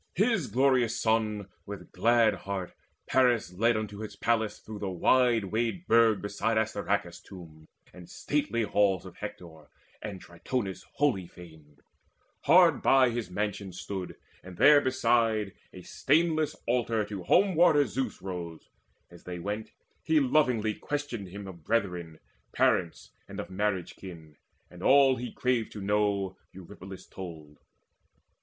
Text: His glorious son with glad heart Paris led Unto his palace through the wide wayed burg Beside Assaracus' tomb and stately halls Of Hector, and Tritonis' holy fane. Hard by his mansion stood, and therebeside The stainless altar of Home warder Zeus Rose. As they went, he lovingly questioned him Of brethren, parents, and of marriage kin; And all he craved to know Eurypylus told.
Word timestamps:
His 0.15 0.47
glorious 0.47 0.99
son 0.99 1.47
with 1.67 1.91
glad 1.91 2.33
heart 2.33 2.73
Paris 3.05 3.53
led 3.53 3.77
Unto 3.77 3.99
his 3.99 4.15
palace 4.15 4.57
through 4.57 4.79
the 4.79 4.89
wide 4.89 5.43
wayed 5.45 5.85
burg 5.85 6.23
Beside 6.23 6.57
Assaracus' 6.57 7.21
tomb 7.21 7.67
and 7.93 8.09
stately 8.09 8.63
halls 8.63 9.05
Of 9.05 9.17
Hector, 9.17 9.67
and 10.01 10.19
Tritonis' 10.19 10.85
holy 10.93 11.27
fane. 11.27 11.77
Hard 12.45 12.81
by 12.81 13.11
his 13.11 13.29
mansion 13.29 13.71
stood, 13.73 14.15
and 14.41 14.57
therebeside 14.57 15.53
The 15.71 15.83
stainless 15.83 16.55
altar 16.65 17.01
of 17.01 17.11
Home 17.11 17.53
warder 17.53 17.85
Zeus 17.85 18.23
Rose. 18.23 18.69
As 19.11 19.25
they 19.25 19.37
went, 19.37 19.71
he 20.03 20.19
lovingly 20.19 20.73
questioned 20.73 21.27
him 21.27 21.45
Of 21.47 21.63
brethren, 21.63 22.17
parents, 22.53 23.11
and 23.27 23.39
of 23.39 23.51
marriage 23.51 23.95
kin; 23.97 24.37
And 24.67 24.81
all 24.81 25.17
he 25.17 25.31
craved 25.31 25.71
to 25.73 25.79
know 25.79 26.37
Eurypylus 26.53 27.05
told. 27.05 27.59